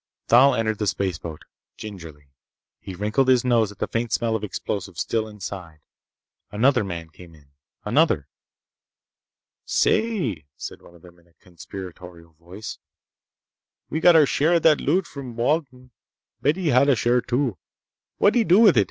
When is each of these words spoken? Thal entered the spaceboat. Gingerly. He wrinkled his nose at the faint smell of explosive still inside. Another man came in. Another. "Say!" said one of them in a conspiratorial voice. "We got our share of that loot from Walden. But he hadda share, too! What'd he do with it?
Thal 0.29 0.55
entered 0.55 0.79
the 0.79 0.87
spaceboat. 0.87 1.45
Gingerly. 1.77 2.31
He 2.79 2.95
wrinkled 2.95 3.27
his 3.27 3.45
nose 3.45 3.71
at 3.71 3.77
the 3.77 3.87
faint 3.87 4.11
smell 4.11 4.35
of 4.35 4.43
explosive 4.43 4.97
still 4.97 5.27
inside. 5.27 5.77
Another 6.51 6.83
man 6.83 7.09
came 7.11 7.35
in. 7.35 7.51
Another. 7.85 8.27
"Say!" 9.63 10.45
said 10.57 10.81
one 10.81 10.95
of 10.95 11.03
them 11.03 11.19
in 11.19 11.27
a 11.27 11.33
conspiratorial 11.33 12.33
voice. 12.39 12.79
"We 13.91 13.99
got 13.99 14.15
our 14.15 14.25
share 14.25 14.55
of 14.55 14.63
that 14.63 14.81
loot 14.81 15.05
from 15.05 15.35
Walden. 15.35 15.91
But 16.41 16.55
he 16.55 16.69
hadda 16.69 16.95
share, 16.97 17.21
too! 17.21 17.59
What'd 18.17 18.33
he 18.33 18.43
do 18.43 18.57
with 18.57 18.77
it? 18.77 18.79